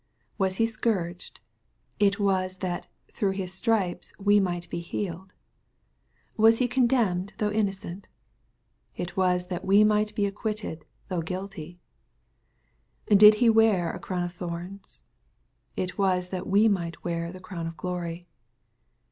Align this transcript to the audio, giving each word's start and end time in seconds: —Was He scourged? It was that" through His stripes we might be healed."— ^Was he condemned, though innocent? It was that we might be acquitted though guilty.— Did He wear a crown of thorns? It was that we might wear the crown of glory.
—Was 0.39 0.55
He 0.55 0.65
scourged? 0.65 1.39
It 1.99 2.17
was 2.19 2.57
that" 2.57 2.87
through 3.13 3.33
His 3.33 3.53
stripes 3.53 4.11
we 4.17 4.39
might 4.39 4.67
be 4.67 4.79
healed."— 4.79 5.35
^Was 6.39 6.57
he 6.57 6.67
condemned, 6.67 7.33
though 7.37 7.51
innocent? 7.51 8.07
It 8.97 9.15
was 9.15 9.45
that 9.49 9.63
we 9.63 9.83
might 9.83 10.15
be 10.15 10.25
acquitted 10.25 10.85
though 11.09 11.21
guilty.— 11.21 11.77
Did 13.15 13.35
He 13.35 13.47
wear 13.47 13.91
a 13.93 13.99
crown 13.99 14.23
of 14.23 14.33
thorns? 14.33 15.03
It 15.77 15.99
was 15.99 16.29
that 16.29 16.47
we 16.47 16.67
might 16.67 17.03
wear 17.03 17.31
the 17.31 17.39
crown 17.39 17.67
of 17.67 17.77
glory. 17.77 18.25